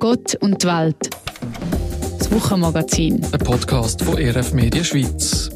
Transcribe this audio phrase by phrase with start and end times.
[0.00, 1.10] Gott und die Welt.
[2.18, 3.22] Das Wochenmagazin.
[3.32, 5.50] Ein Podcast von RF Media Schweiz.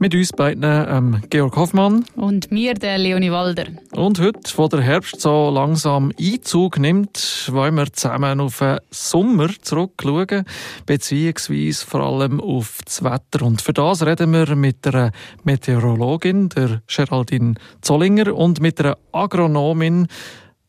[0.00, 2.04] Mit uns beiden ähm, Georg Hoffmann.
[2.16, 3.66] Und mir, der Leonie Walder.
[3.92, 9.48] Und heute, wo der Herbst so langsam Einzug nimmt, wollen wir zusammen auf den Sommer
[9.62, 10.44] zurückschauen,
[10.84, 13.46] beziehungsweise vor allem auf das Wetter.
[13.46, 15.12] Und für das reden wir mit einer
[15.44, 20.08] Meteorologin, der Geraldine Zollinger, und mit einer Agronomin,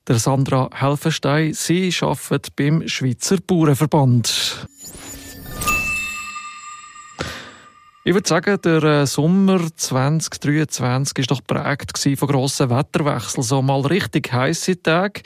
[0.08, 1.54] der Sandra Helfenstein.
[1.54, 4.68] Sie arbeitet beim Schweizer Bauernverband.
[8.06, 13.44] Ich würde sagen, der äh, Sommer 2023 war doch geprägt von grossen Wetterwechseln.
[13.44, 15.22] So mal richtig heiße Tage,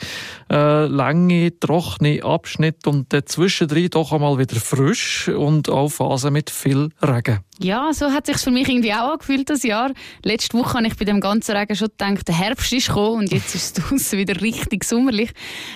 [0.48, 6.90] äh, lange, trockene Abschnitte und zwischendrin doch einmal wieder frisch und auch Phasen mit viel
[7.02, 7.40] Regen.
[7.58, 9.90] Ja, so hat sich für mich irgendwie auch angefühlt das Jahr.
[10.22, 13.32] Letzte Woche habe ich bei dem ganzen Regen schon gedacht, der Herbst ist gekommen und
[13.32, 15.32] jetzt ist es draußen wieder richtig sommerlich.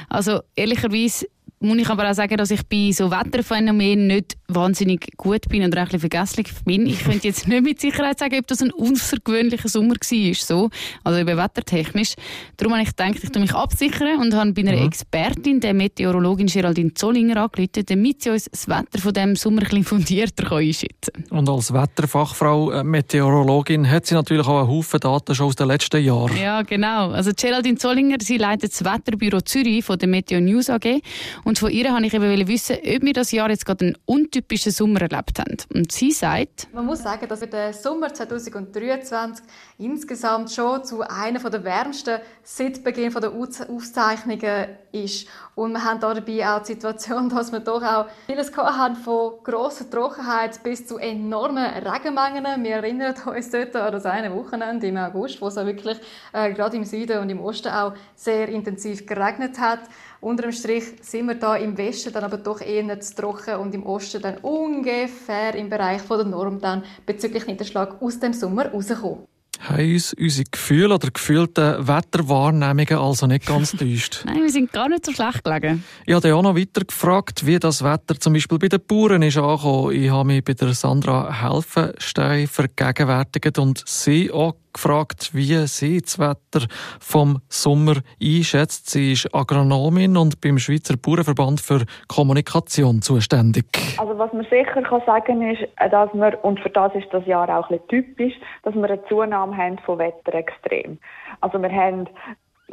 [0.09, 1.27] Also ehrlicherweise
[1.63, 5.75] muss ich aber auch sagen, dass ich bei so Wetterphänomenen nicht wahnsinnig gut bin und
[5.75, 6.87] auch ein bisschen vergesslich bin.
[6.87, 10.71] Ich könnte jetzt nicht mit Sicherheit sagen, ob das ein außergewöhnlicher Sommer war, so,
[11.05, 12.15] also eben wettertechnisch.
[12.57, 14.87] Darum habe ich gedacht, ich mich absichern und habe bei einer mhm.
[14.87, 19.69] Expertin, der Meteorologin Geraldine Zollinger, angerufen, damit sie uns das Wetter von diesem Sommer ein
[19.69, 21.39] bisschen fundierter einschätzen kann.
[21.39, 25.69] Und als Wetterfachfrau, äh, Meteorologin, hat sie natürlich auch einen Haufen Daten schon aus den
[25.69, 26.37] letzten Jahren.
[26.37, 27.11] Ja, genau.
[27.11, 31.01] Also Geraldine Zollinger, sie leitet das Wetterbüro Zürich von der Meteo News AG
[31.45, 34.73] und von ihr wollte ich eben wissen, ob wir das Jahr jetzt gerade einen untypischen
[34.73, 35.57] Sommer erlebt haben.
[35.75, 36.69] Und sie sagt...
[36.73, 39.45] Man muss sagen, dass der Sommer 2023
[39.79, 45.27] insgesamt schon zu einer der wärmsten seit Beginn der Aufzeichnungen ist.
[45.55, 49.89] Und wir haben dabei auch die Situation, dass wir doch auch vieles haben von grosser
[49.89, 52.65] Trockenheit bis zu enormen Regenmengen.
[52.65, 55.99] Wir erinnern uns dort an das eine Wochenende im August, wo es wirklich
[56.33, 59.81] äh, gerade im Süden und im Osten auch sehr intensiv geregnet hat.
[60.23, 63.75] Unter dem Strich sind wir da im Westen dann aber doch eher zu trocken und
[63.75, 68.67] im Osten dann ungefähr im Bereich von der Norm dann bezüglich Niederschlag aus dem Sommer
[68.67, 69.27] rausgekommen
[69.61, 74.23] haben uns unsere Gefühle oder gefühlten Wetterwahrnehmungen also nicht ganz täuscht.
[74.25, 75.85] Nein, wir sind gar nicht so schlecht gelegen.
[76.05, 79.37] Ich habe auch noch weiter gefragt, wie das Wetter zum Beispiel bei den Bauern ist
[79.37, 79.95] angekommen.
[79.95, 86.19] Ich habe mich bei der Sandra Helfenstein vergegenwärtigt und sie auch gefragt, wie sie das
[86.19, 86.67] Wetter
[87.01, 88.91] vom Sommer einschätzt.
[88.91, 93.67] Sie ist Agronomin und beim Schweizer Bauernverband für Kommunikation zuständig.
[93.99, 97.49] Also was man sicher kann sagen ist, dass wir, und für das ist das Jahr
[97.49, 100.99] auch ein typisch, dass wir eine Zunahme haben von Wetterextremen.
[101.41, 102.09] Also wir haben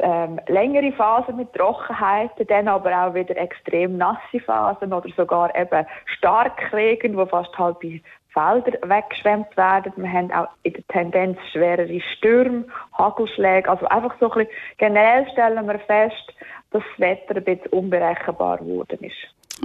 [0.02, 5.86] ähm, längere Phasen mit Trockenheiten, dann aber auch wieder extrem nasse Phasen oder sogar eben
[6.16, 8.00] Starkregen, wo fast halbe
[8.32, 9.92] Felder weggeschwemmt werden.
[9.96, 12.64] Wir haben auch in der Tendenz schwerere Stürme,
[12.96, 13.68] Hagelschläge.
[13.68, 16.34] Also einfach so ein bisschen, generell stellen wir fest,
[16.70, 19.16] dass das Wetter ein bisschen unberechenbar geworden ist.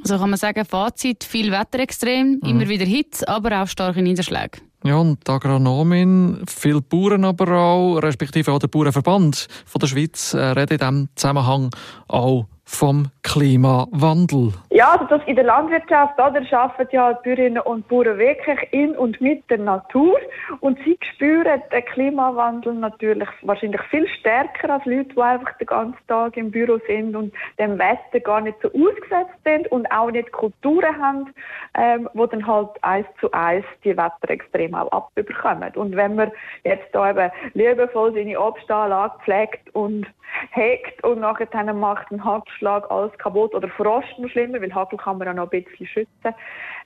[0.02, 2.50] Also kann man sagen, Fazit, viel Wetterextrem, mhm.
[2.50, 4.60] immer wieder Hitze, aber auch starke Niederschläge.
[4.84, 10.34] Ja, und die Agronomin, viele Bauern aber auch, respektive auch der Bauernverband von der Schweiz,
[10.34, 11.70] äh, redet in diesem Zusammenhang
[12.08, 14.54] auch vom Klimawandel?
[14.70, 16.48] Ja, also das in der Landwirtschaft, da arbeiten
[16.92, 20.18] ja die Bäuerinnen und Bauern wirklich in und mit der Natur
[20.60, 26.08] und sie spüren den Klimawandel natürlich wahrscheinlich viel stärker als Leute, die einfach den ganzen
[26.08, 30.32] Tag im Büro sind und dem Wetter gar nicht so ausgesetzt sind und auch nicht
[30.32, 31.34] Kulturen haben,
[31.74, 35.74] ähm, wo dann halt eins zu eins die Wetterextreme auch abbekommen.
[35.76, 36.32] Und wenn man
[36.64, 40.06] jetzt da eben liebevoll seine Obstanlage pflegt und
[40.52, 45.18] hegt und nachher macht ein Hagelschlag alles kaputt oder Frost noch schlimmer, weil Hagel kann
[45.18, 46.36] man auch noch ein bisschen schützen.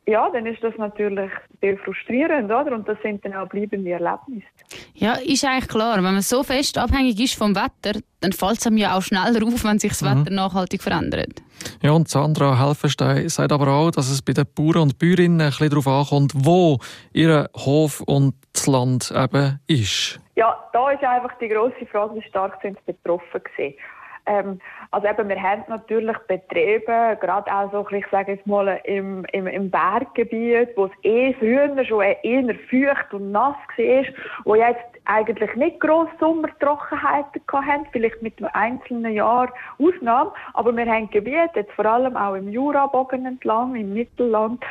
[0.07, 1.31] Ja, dann ist das natürlich
[1.61, 2.73] sehr frustrierend, oder?
[2.73, 4.47] Und das sind dann auch bleibende Erlebnisse.
[4.95, 5.97] Ja, ist eigentlich klar.
[5.97, 9.45] Wenn man so fest abhängig ist vom Wetter, dann fällt es einem ja auch schneller
[9.45, 10.21] auf, wenn sich das mhm.
[10.21, 11.41] Wetter nachhaltig verändert.
[11.81, 15.49] Ja, und Sandra Helfenstein sagt aber auch, dass es bei den Bauern und Bäuerinnen ein
[15.49, 16.79] bisschen darauf ankommt, wo
[17.13, 20.19] ihr Hof und das Land eben ist.
[20.35, 23.75] Ja, da ist einfach die grosse Frage, wie stark sind sie betroffen gewesen.
[24.25, 24.59] Ähm,
[24.91, 29.45] also eben, wir haben natürlich Betriebe, gerade auch so, ich sage jetzt mal, im, im,
[29.45, 34.03] im Berggebiet, wo es eh früher schon eher feucht und nass war,
[34.45, 40.85] wo jetzt eigentlich nicht grosse Sommertrockenheiten hatten, vielleicht mit einem einzelnen Jahr Ausnahme, aber wir
[40.85, 44.63] haben Gebiete, jetzt vor allem auch im Jurabogen entlang, im Mittelland,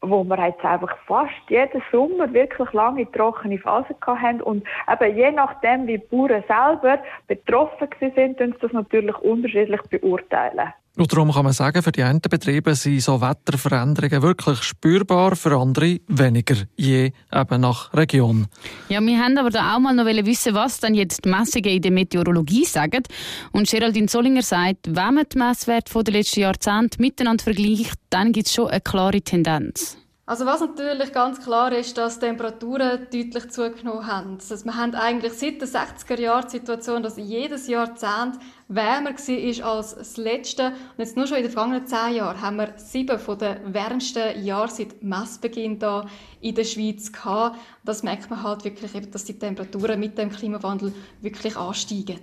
[0.00, 5.30] wo wir jetzt einfach fast jeden Sommer wirklich lange trockene Phasen hatten und eben je
[5.30, 6.98] nachdem, wie die Bauern selber
[7.28, 9.20] betroffen sind, uns das natürlich natürlich
[9.64, 10.72] unterschiedlich beurteilen.
[10.96, 15.56] Und darum kann man sagen, für die einen Betriebe sind so Wetterveränderungen wirklich spürbar, für
[15.56, 18.46] andere weniger, je eben nach Region.
[18.88, 21.82] Ja, wir haben aber da auch mal noch wissen, was dann jetzt die Messungen in
[21.82, 23.02] der Meteorologie sagen.
[23.50, 28.46] Und Geraldine Zollinger sagt, wenn man die Messwerte der letzten Jahrzehnte miteinander vergleicht, dann gibt
[28.46, 29.98] es schon eine klare Tendenz.
[30.26, 34.38] Also was natürlich ganz klar ist, dass die Temperaturen deutlich zugenommen haben.
[34.38, 38.38] Also wir haben eigentlich seit den 60er Jahren die Situation, dass jedes Jahrzehnt
[38.68, 40.68] wärmer war als das letzte.
[40.68, 44.42] Und jetzt nur schon in den vergangenen zehn Jahren haben wir sieben von den wärmsten
[44.42, 46.06] Jahren seit Messbeginn da
[46.40, 47.58] in der Schweiz gehabt.
[47.84, 52.20] Das merkt man halt wirklich, dass die Temperaturen mit dem Klimawandel wirklich ansteigen.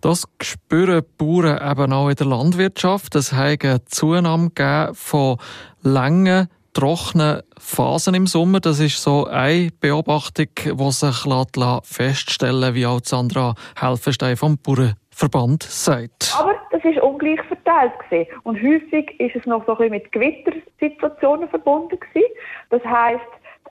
[0.00, 3.14] Das spüren die Bauern eben auch in der Landwirtschaft.
[3.14, 4.50] Es hat eine Zunahme
[4.94, 5.36] von
[5.82, 8.60] langen trockenen Phasen im Sommer.
[8.60, 11.26] Das ist so eine Beobachtung, die sich
[11.84, 16.34] feststellen wie auch Sandra Helfenstein vom Bauernverband sagt.
[16.38, 18.30] Aber das ist ungleich verteilt gewesen.
[18.44, 22.26] und häufig ist es noch so ein bisschen mit Gewittersituationen verbunden gewesen.
[22.70, 23.20] Das das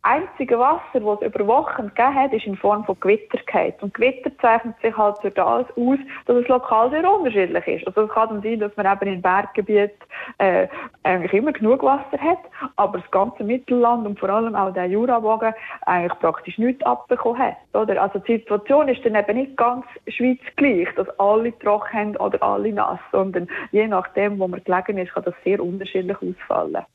[0.03, 3.81] einzige Wasser, das es über Wochen gegeben hat, ist in Form von Gewitter gehabt.
[3.83, 7.87] Und Gewitter zeichnet sich halt durch das aus, dass es lokal sehr unterschiedlich ist.
[7.87, 9.93] Also es kann dann sein, dass man eben im Berggebiet
[10.37, 10.67] äh,
[11.03, 12.39] eigentlich immer genug Wasser hat,
[12.75, 15.53] aber das ganze Mittelland und vor allem auch der Jurabogen
[15.85, 17.57] eigentlich praktisch nichts abbekommen hat.
[17.73, 18.01] Oder?
[18.01, 22.41] Also die Situation ist dann eben nicht ganz Schweiz gleich, dass alle trocken haben oder
[22.43, 26.85] alle nass, sondern je nachdem, wo man gelegen ist, kann das sehr unterschiedlich ausfallen.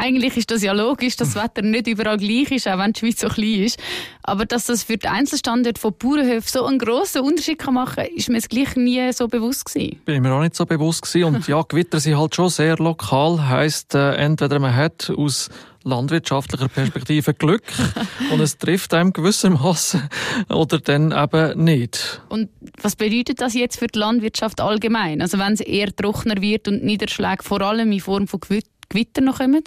[0.00, 3.00] Eigentlich ist das ja logisch, dass das Wetter nicht überall gleich ist, auch wenn die
[3.00, 3.78] Schweiz so klein ist.
[4.22, 8.28] Aber dass das für den Einzelstandort von Bauernhöfen so einen grossen Unterschied machen kann, ist
[8.30, 10.00] mir jetzt gleich nie so bewusst gewesen.
[10.06, 11.36] Bin mir auch nicht so bewusst gewesen.
[11.36, 13.46] Und ja, Gewitter sind halt schon sehr lokal.
[13.46, 15.50] Heisst, äh, entweder man hat aus
[15.84, 17.62] landwirtschaftlicher Perspektive Glück
[18.32, 20.08] und es trifft einem gewissermaßen
[20.48, 22.22] oder dann eben nicht.
[22.28, 22.50] Und
[22.80, 25.22] was bedeutet das jetzt für die Landwirtschaft allgemein?
[25.22, 28.40] Also wenn es eher trockener wird und Niederschläge vor allem in Form von
[28.88, 29.62] Gewitter noch kommen?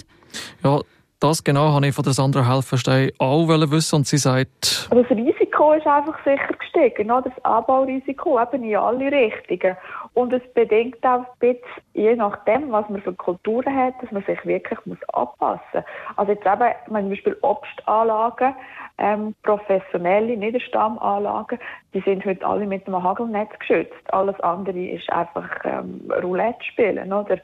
[0.62, 0.80] Ja,
[1.20, 4.88] das genau habe ich von der Sandra Helfenstein auch wissen und sie sagt...
[4.90, 9.76] Das Risiko ist einfach sicher gestiegen, das Anbaurisiko eben in alle Richtungen.
[10.12, 11.64] Und es bedingt auch ein bisschen,
[11.94, 15.84] je nachdem, was man für Kulturen hat, dass man sich wirklich muss anpassen muss.
[16.16, 18.54] Also jetzt eben, zum Beispiel Obstanlagen,
[18.98, 21.58] ähm, professionelle Niederstammanlagen,
[21.92, 24.12] die sind heute alle mit einem Hagelnetz geschützt.
[24.12, 27.38] Alles andere ist einfach ähm, Roulette spielen, oder?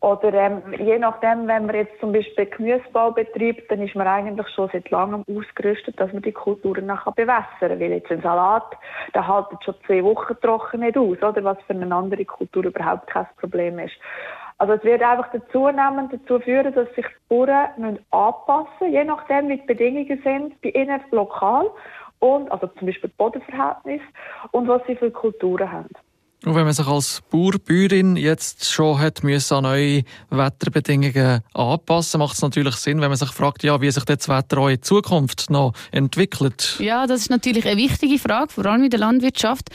[0.00, 4.48] Oder ähm, je nachdem, wenn man jetzt zum Beispiel Gemüsebau betreibt, dann ist man eigentlich
[4.50, 7.80] schon seit langem ausgerüstet, dass man die Kulturen nachher bewässern kann.
[7.80, 8.76] Weil jetzt ein Salat,
[9.14, 11.42] der haltet schon zwei Wochen trocken nicht aus, oder?
[11.42, 13.94] Was für eine andere Kultur überhaupt kein Problem ist.
[14.64, 19.50] Also es wird einfach zunehmend dazu führen, dass sich die Bauern anpassen müssen, je nachdem,
[19.50, 21.66] wie die Bedingungen sind, bei ihnen lokal
[22.20, 24.00] und, also zum Beispiel Bodenverhältnis
[24.52, 25.90] und was sie für Kulturen haben.
[26.46, 32.18] Und wenn man sich als Bauer, Bäuerin jetzt schon hat müssen an neue Wetterbedingungen anpassen,
[32.18, 34.80] macht es natürlich Sinn, wenn man sich fragt, ja, wie sich das Wetter auch in
[34.80, 36.76] Zukunft noch entwickelt.
[36.80, 39.70] Ja, das ist natürlich eine wichtige Frage, vor allem in der Landwirtschaft.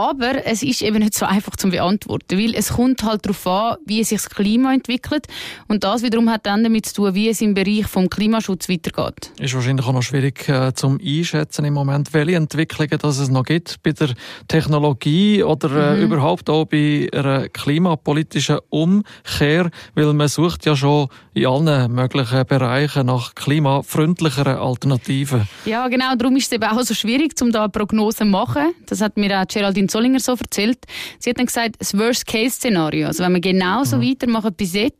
[0.00, 3.76] Aber es ist eben nicht so einfach zu beantworten, weil es kommt halt darauf an,
[3.84, 5.26] wie sich das Klima entwickelt.
[5.68, 9.30] Und das wiederum hat dann damit zu tun, wie es im Bereich vom Klimaschutz weitergeht.
[9.38, 13.44] Ist wahrscheinlich auch noch schwierig äh, zum Einschätzen im Moment, welche Entwicklungen dass es noch
[13.44, 14.14] gibt bei der
[14.48, 16.04] Technologie oder äh, mhm.
[16.04, 23.04] überhaupt auch bei einer klimapolitischen Umkehr, weil man sucht ja schon in allen möglichen Bereichen
[23.04, 25.46] nach klimafreundlicheren Alternativen.
[25.66, 26.14] Ja, genau.
[26.16, 28.72] Darum ist es eben auch so schwierig, um da eine Prognose zu machen.
[28.86, 30.78] Das hat mir auch Geraldine Zollinger so erzählt.
[31.18, 34.02] Sie hat dann gesagt, das Worst-Case-Szenario, also wenn wir genauso mhm.
[34.02, 34.54] weitermachen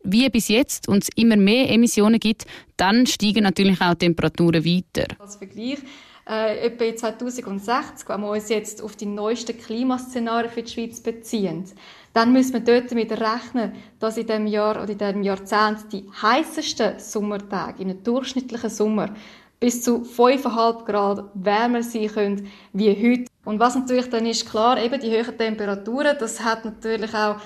[0.04, 2.44] wie bis jetzt und es immer mehr Emissionen gibt,
[2.76, 5.06] dann steigen natürlich auch die Temperaturen weiter.
[5.18, 5.78] Als Vergleich,
[6.28, 11.64] äh, etwa 2060, wenn wir uns jetzt auf die neuesten Klimaszenarien für die Schweiz beziehen,
[12.12, 16.04] dann müssen wir dort damit rechnen, dass in diesem Jahr oder in diesem Jahrzehnt die
[16.22, 19.14] heißesten Sommertage in einem durchschnittlichen Sommer
[19.60, 23.30] bis zu 5,5 Grad wärmer sein können wie heute.
[23.44, 27.36] Und was natürlich dann ist, klar, eben die hohen Temperaturen, das hat natürlich auch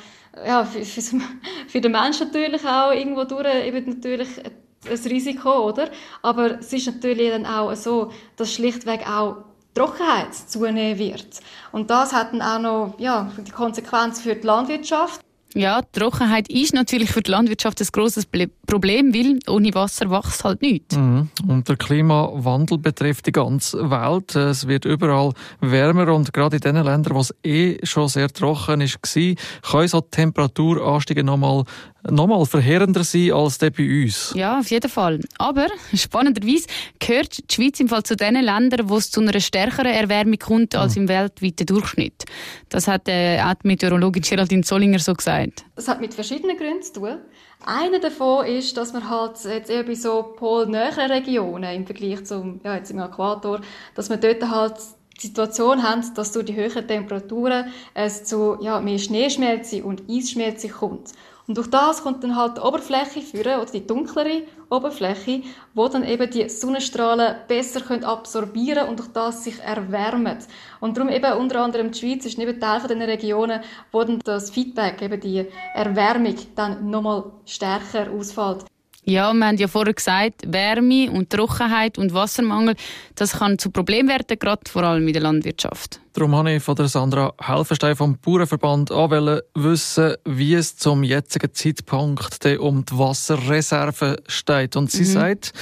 [0.47, 1.21] ja, für, für,
[1.68, 5.90] für den Menschen natürlich auch irgendwo durch eben natürlich ein Risiko, oder?
[6.23, 9.37] Aber es ist natürlich dann auch so, dass schlichtweg auch
[9.75, 11.40] Trockenheit zunehmen wird.
[11.73, 15.24] Und das hat dann auch noch ja, die Konsequenz für die Landwirtschaft.
[15.57, 18.27] Ja, Trockenheit ist natürlich für die Landwirtschaft ein grosses
[18.67, 20.97] Problem, weil ohne Wasser wächst halt nichts.
[20.97, 21.29] Mhm.
[21.47, 24.35] Und der Klimawandel betrifft die ganze Welt.
[24.35, 28.81] Es wird überall wärmer und gerade in den Ländern, wo es eh schon sehr trocken
[28.81, 31.65] ist, können so Temperaturanstiege nochmal
[32.11, 34.33] nochmal verheerender sein als der bei uns.
[34.37, 35.21] Ja, auf jeden Fall.
[35.39, 36.67] Aber spannenderweise
[36.99, 40.75] gehört die Schweiz im Fall zu den Ländern, wo es zu einer stärkeren Erwärmung kommt
[40.75, 42.25] als im weltweiten Durchschnitt.
[42.69, 45.65] Das hat äh, auch die Meteorologin Geraldine Zollinger so gesagt.
[45.77, 47.19] Das hat mit verschiedenen Gründen zu tun.
[47.67, 52.61] Einer davon ist, dass man halt jetzt eher bei so polnäheren Regionen im Vergleich zum,
[52.63, 53.61] ja, jetzt im Äquator,
[53.95, 54.75] dass man dort halt
[55.23, 60.69] die Situation haben, dass durch die höheren Temperaturen es zu ja, mehr Schneeschmelze und Eisschmelze
[60.69, 61.13] kommt.
[61.47, 65.43] Und durch das kommt dann halt die Oberfläche führen, oder die dunklere Oberfläche,
[65.75, 70.39] wo dann eben die Sonnenstrahlen besser können absorbieren und durch das sich erwärmen.
[70.81, 73.61] Und darum eben unter anderem die Schweiz ist eben Teil von den Regionen,
[73.93, 78.65] wo dann das Feedback, eben die Erwärmung dann nochmal stärker ausfällt.
[79.07, 82.75] Ja, wir haben ja vorher gesagt, Wärme und Trockenheit und Wassermangel,
[83.17, 86.01] das kann zu Problemen werden, gerade vor allem in der Landwirtschaft.
[86.16, 91.52] Darum habe ich von der Sandra Helfenstein vom Bauernverband an wissen, wie es zum jetzigen
[91.52, 94.76] Zeitpunkt um die Wasserreserve steht.
[94.76, 95.18] Und sie mhm.
[95.21, 95.52] sagt,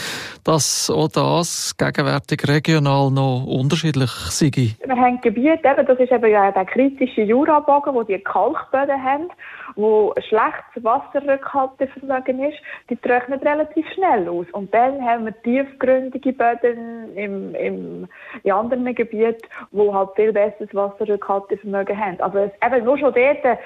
[0.44, 4.50] dass auch das gegenwärtig regional noch unterschiedlich sei.
[4.52, 9.30] Wir haben Gebiete, eben, das ist eben ja der kritische Jurabogen, wo die Kalkböden haben,
[9.76, 12.58] wo schlechtes Wasserrückhaltevermögen ist,
[12.90, 14.46] die trocknen relativ schnell aus.
[14.52, 18.08] Und dann haben wir tiefgründige Böden im, im,
[18.42, 22.20] in anderen Gebieten, wo halt viel besseres Wasserrückhaltevermögen haben.
[22.20, 23.58] Also es, eben nur schon dort,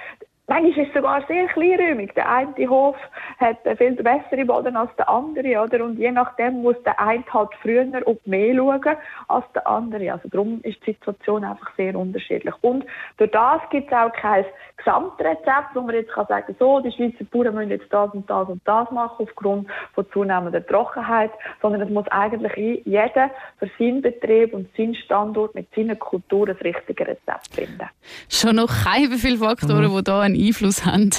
[0.48, 2.12] Manchmal ist es sogar sehr kleinräumig.
[2.14, 2.96] Der eine Hof
[3.38, 5.84] hat viel bessere Boden als der andere, oder?
[5.84, 10.12] Und je nachdem muss der eine halt früher auf mehr schauen als der andere.
[10.12, 12.54] Also darum ist die Situation einfach sehr unterschiedlich.
[12.60, 12.84] Und
[13.16, 14.44] durch das gibt es auch kein
[14.76, 18.48] Gesamtrezept, wo man jetzt kann sagen, so, die Schweizer Bauern müssen jetzt das und das
[18.48, 24.54] und das machen aufgrund von zunehmender Trockenheit, sondern es muss eigentlich jeder für seinen Betrieb
[24.54, 27.88] und seinen Standort mit seiner Kultur das richtige Rezept finden.
[28.28, 29.96] Schon noch keine viele Faktoren, mhm.
[29.96, 31.10] die da Einfluss haben.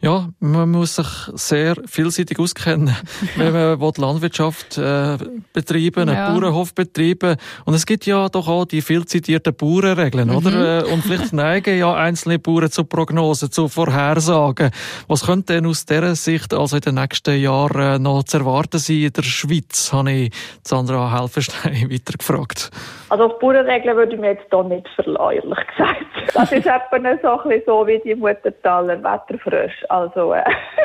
[0.00, 2.94] Ja, man muss sich sehr vielseitig auskennen,
[3.36, 5.16] wenn man die Landwirtschaft äh,
[5.52, 6.26] betreiben, ja.
[6.26, 7.36] einen Bauernhof betreiben.
[7.64, 10.36] Und es gibt ja doch auch die viel zitierten Bauernregeln, mhm.
[10.36, 10.80] oder?
[10.80, 14.70] Äh, und vielleicht neigen ja einzelne Bauern zu Prognosen, zu Vorhersagen.
[15.08, 18.78] Was könnte denn aus dieser Sicht also in den nächsten Jahren äh, noch zu erwarten
[18.78, 22.70] sein in der Schweiz, habe ich Sandra Helfenstein weitergefragt.
[23.08, 26.06] Also auf Bauernregeln würde ich mir jetzt hier nicht verlassen, ehrlich gesagt.
[26.34, 29.65] Das ist etwa so, ein bisschen so wie die Muttertaler Wetterfrösche.
[29.88, 30.44] Also äh,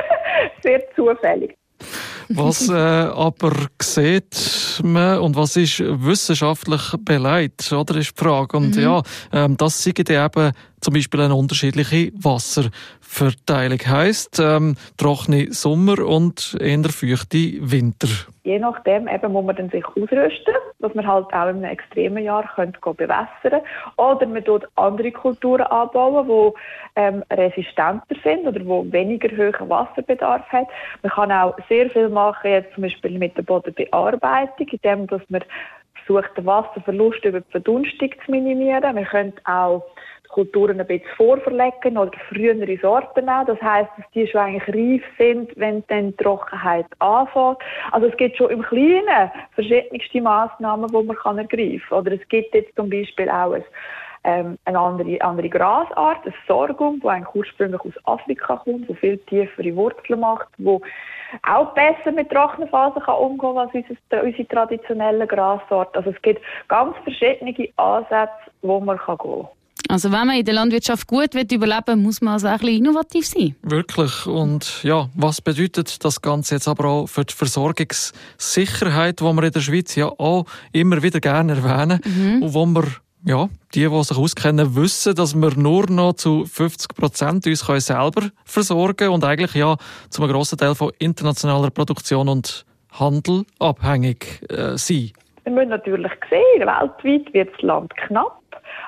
[0.62, 1.58] sehr zufällig.
[2.30, 8.58] Was äh, aber sieht man und was ist wissenschaftlich beleidigt, oder ist die Frage.
[8.58, 8.82] Und mhm.
[8.82, 9.02] ja,
[9.34, 13.80] ähm, das sind eben zum Beispiel eine unterschiedliche Wasserverteilung.
[13.80, 18.08] Heißt ähm, trockene Sommer und eher feuchte Winter.
[18.44, 22.24] Je nachdem eben muss man dann sich ausrüsten, dass man halt auch in einem extremen
[22.24, 23.62] Jahr könnte bewässern
[23.98, 30.48] oder man tut andere Kulturen anbauen, die ähm, resistenter sind oder wo weniger hohen Wasserbedarf
[30.50, 30.68] hat.
[31.04, 35.44] Man kann auch sehr viel machen, jetzt zum Beispiel mit der Bodenbearbeitung, indem dass man
[36.06, 38.96] versucht, den Wasserverlust über die Verdunstung zu minimieren.
[38.96, 39.84] Man könnte auch
[40.32, 43.46] Kulturen ein bisschen vorverlegen oder frühere Sorten nehmen.
[43.46, 47.58] Das heisst, dass die schon eigentlich reif sind, wenn dann die Trockenheit anfängt.
[47.92, 52.00] Also es gibt schon im Kleinen verschiedenste Massnahmen, die man kann ergreifen kann.
[52.00, 53.64] Oder es gibt jetzt zum Beispiel auch ein
[54.24, 59.18] ähm, eine andere, andere Grasart, ein Sorghum, das eigentlich ursprünglich aus Afrika kommt, das viel
[59.18, 60.82] tiefere Wurzeln macht, wo
[61.48, 65.96] auch besser mit Trockenphasen kann umgehen als unsere, unsere traditionelle Grasart.
[65.96, 69.61] Also es gibt ganz verschiedene Ansätze, wo man kann gehen kann.
[69.92, 73.28] Also wenn man in der Landwirtschaft gut wird überleben muss man also ein bisschen innovativ
[73.28, 73.56] sein.
[73.62, 74.26] Wirklich.
[74.26, 79.52] Und ja, was bedeutet das Ganze jetzt aber auch für die Versorgungssicherheit, die wir in
[79.52, 82.42] der Schweiz ja auch immer wieder gerne erwähnen mhm.
[82.42, 82.86] und wo wir
[83.26, 88.30] ja, die, die sich auskennen, wissen, dass wir nur noch zu 50 Prozent uns selber
[88.46, 89.76] versorgen können und eigentlich ja
[90.10, 95.12] zu einem grossen Teil von internationaler Produktion und Handel abhängig äh, sind.
[95.44, 98.41] Wir müssen natürlich sehen, weltweit wird das Land knapp.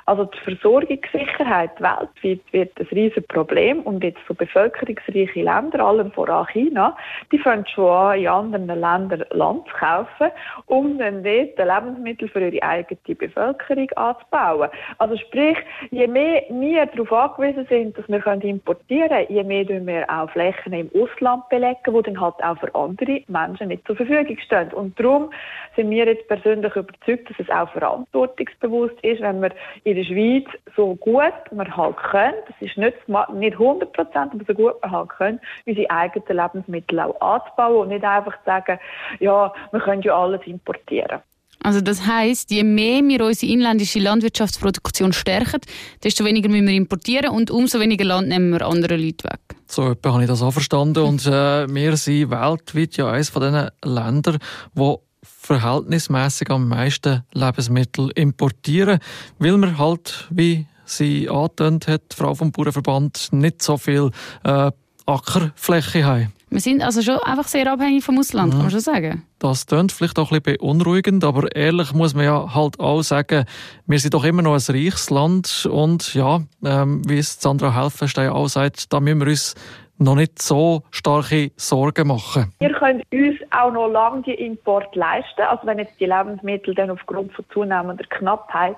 [0.06, 6.48] Also die Versorgungssicherheit weltweit wird ein riesiges Problem und jetzt so bevölkerungsreiche Länder, allem voran
[6.48, 6.96] China,
[7.32, 10.32] die fangen schon an, in anderen Ländern Land zu kaufen,
[10.66, 14.70] um dann dort Lebensmittel für ihre eigene Bevölkerung anzubauen.
[14.98, 15.58] Also sprich,
[15.92, 20.30] je mehr wir darauf angewiesen sind, dass wir importieren können, je mehr tun wir auch
[20.32, 24.74] Flächen im Ausland belegen, die dann halt auch für andere Menschen nicht zur Verfügung stehen.
[24.74, 25.30] Und darum
[25.76, 29.52] sind wir jetzt persönlich überzeugt, dass es auch verantwortungsbewusst ist, wenn wir
[29.84, 32.98] in der Schweiz so gut wir halt können, das ist nicht,
[33.34, 37.88] nicht 100 Prozent, aber so gut wir halt können, unsere eigenen Lebensmittel auch anzubauen und
[37.90, 38.80] nicht einfach zu sagen,
[39.20, 41.22] ja, wir können ja alles importieren.
[41.64, 45.62] Also das heißt, je mehr wir unsere inländische Landwirtschaftsproduktion stärken,
[46.04, 49.40] desto weniger müssen wir importieren und umso weniger Land nehmen wir anderen Leuten weg.
[49.66, 51.04] So etwa habe ich das auch verstanden.
[51.04, 54.40] Und äh, wir sind weltweit ja eines von diesen Ländern,
[54.74, 59.00] wo verhältnismäßig am meisten Lebensmittel importieren,
[59.40, 64.12] weil wir halt, wie sie angetönt hat, Frau vom Bauernverband, nicht so viel
[64.44, 64.72] äh,
[65.06, 66.34] Ackerfläche haben.
[66.50, 68.58] Wir sind also schon einfach sehr abhängig vom Ausland, mhm.
[68.58, 69.24] kann man schon sagen.
[69.40, 73.46] Das klingt vielleicht auch ein bisschen beunruhigend, aber ehrlich muss man ja halt auch sagen,
[73.88, 78.30] wir sind doch immer noch ein reiches Land und ja, ähm, wie es Sandra Helfenstein
[78.30, 79.56] auch sagt, da müssen wir uns
[80.04, 82.54] noch nicht so starke Sorgen machen.
[82.60, 85.42] Wir können uns auch noch lange die Import leisten.
[85.42, 88.76] Also wenn jetzt die Lebensmittel dann aufgrund von zunehmender Knappheit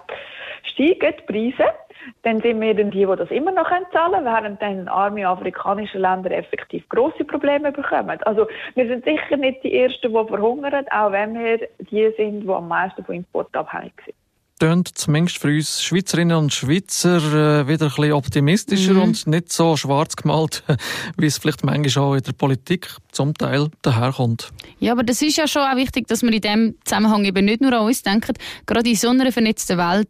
[0.64, 1.72] steigen, die Preise,
[2.22, 5.98] dann sind wir dann die, die das immer noch zahlen können, während dann arme afrikanische
[5.98, 8.20] Länder effektiv grosse Probleme bekommen.
[8.24, 12.50] Also wir sind sicher nicht die Ersten, die verhungern, auch wenn wir die sind, die
[12.50, 14.16] am meisten von Import abhängig sind
[14.60, 19.02] tönt zumindest für uns Schweizerinnen und Schweizer äh, wieder ein bisschen optimistischer mhm.
[19.02, 20.64] und nicht so schwarz gemalt,
[21.18, 24.52] wie es vielleicht manchmal auch in der Politik zum Teil daherkommt.
[24.80, 27.62] Ja, aber das ist ja schon auch wichtig, dass wir in diesem Zusammenhang eben nicht
[27.62, 28.34] nur an uns denken.
[28.66, 30.10] Gerade in so einer vernetzten Welt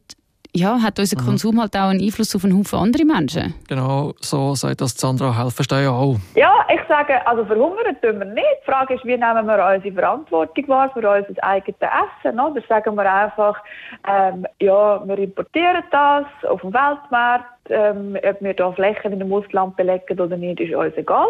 [0.55, 1.25] ja, hat unser mhm.
[1.25, 3.53] Konsum halt auch einen Einfluss auf einen Haufen andere Menschen.
[3.67, 6.15] Genau, so sagt das Sandra Helfenstein auch.
[6.35, 8.45] Ja, ich sage, also verhungern tun wir nicht.
[8.62, 12.39] Die Frage ist, wie nehmen wir unsere Verantwortung wahr für unser eigenes Essen?
[12.39, 13.62] Oder sagen wir einfach,
[14.07, 19.33] ähm, ja, wir importieren das auf dem Weltmarkt, ähm, ob wir da Flächen in einem
[19.33, 21.27] Ausland belegen oder nicht, ist uns egal.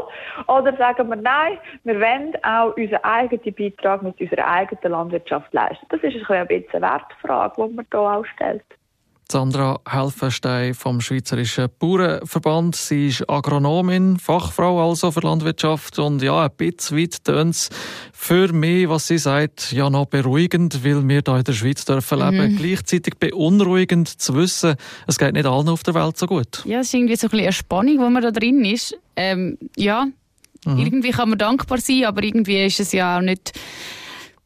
[0.47, 5.85] Oder sagen wir, nein, wir wollen auch unseren eigenen Beitrag mit unserer eigenen Landwirtschaft leisten.
[5.89, 8.63] Das ist ein bisschen eine Wertfrage, die man hier auch stellt.
[9.31, 12.75] Sandra Helfenstein vom Schweizerischen Bauernverband.
[12.75, 17.69] Sie ist Agronomin, Fachfrau also für Landwirtschaft und ja, ein bisschen weit tönt
[18.13, 22.19] für mich, was sie sagt, ja noch beruhigend, weil wir hier in der Schweiz dürfen
[22.19, 22.53] leben.
[22.53, 22.57] Mhm.
[22.57, 24.75] Gleichzeitig beunruhigend zu wissen,
[25.07, 26.63] es geht nicht allen auf der Welt so gut.
[26.65, 28.95] Ja, es ist irgendwie so ein bisschen eine Spannung, wo man da drin ist.
[29.15, 30.05] Ähm, ja,
[30.65, 30.77] mhm.
[30.77, 33.53] irgendwie kann man dankbar sein, aber irgendwie ist es ja auch nicht,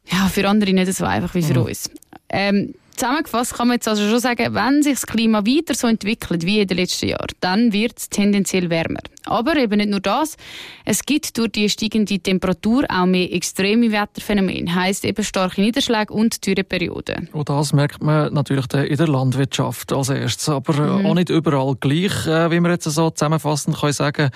[0.09, 1.65] ja, für andere nicht so einfach wie für mhm.
[1.65, 1.89] uns.
[2.29, 6.45] Ähm, Zusammengefasst kann man jetzt also schon sagen, wenn sich das Klima weiter so entwickelt
[6.45, 8.99] wie in den letzten Jahren, dann wird es tendenziell wärmer.
[9.29, 10.37] Aber eben nicht nur das,
[10.85, 16.45] es gibt durch die steigende Temperatur auch mehr extreme Wetterphänomene, heisst eben starke Niederschläge und
[16.45, 17.29] Dürreperioden.
[17.31, 21.05] Und das merkt man natürlich in der Landwirtschaft als erstes, aber äh, mhm.
[21.05, 24.29] auch nicht überall gleich, äh, wie wir jetzt so zusammenfassend können sagen,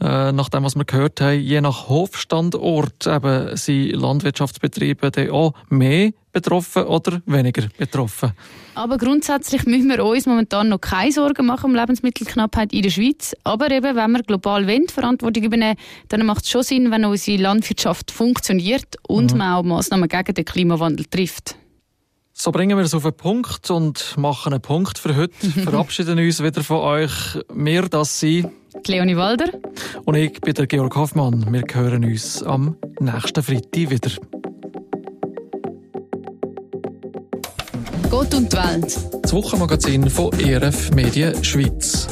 [0.00, 5.54] äh, nach dem, was wir gehört haben, je nach Hofstandort eben sind Landwirtschaftsbetriebe dann auch
[5.68, 8.32] mehr betroffen oder weniger betroffen.
[8.74, 13.36] Aber grundsätzlich müssen wir uns momentan noch keine Sorgen machen um Lebensmittelknappheit in der Schweiz.
[13.44, 15.76] Aber eben, wenn wir global wollen, Verantwortung übernehmen,
[16.08, 19.38] dann macht es schon Sinn, wenn unsere Landwirtschaft funktioniert und mhm.
[19.38, 21.56] man auch Massnahmen gegen den Klimawandel trifft.
[22.32, 25.34] So bringen wir es auf den Punkt und machen einen Punkt für heute.
[25.64, 27.12] Verabschieden uns wieder von euch.
[27.52, 28.50] Wir, das sind
[28.86, 29.50] Leonie Walder
[30.04, 31.52] und ich bin der Georg Hoffmann.
[31.52, 34.10] Wir hören uns am nächsten Freitag wieder.
[38.10, 38.98] Gott und die Welt.
[39.22, 42.08] Das Wochenmagazin von ERF Medien Schweiz.